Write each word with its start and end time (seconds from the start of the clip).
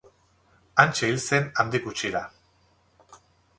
Hantxe 0.83 1.09
hil 1.09 1.19
zen 1.27 1.53
handik 1.65 1.87
gutxira. 1.91 2.25